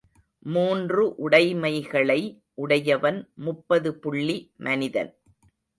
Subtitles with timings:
[0.45, 2.19] மூன்று உடைமைகளை
[2.53, 4.53] உடையவன் முப்பது புள்ளி
[4.57, 5.11] மனிதன்.